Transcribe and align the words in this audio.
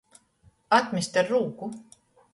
Atmest 0.77 1.19
ar 1.23 1.31
rūku. 1.35 1.73